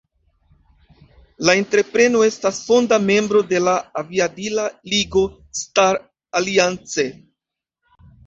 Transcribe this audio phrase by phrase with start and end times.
[1.49, 5.23] La entrepreno estas fonda membro de la aviadila ligo
[5.61, 6.01] "Star
[6.43, 7.07] Alliance".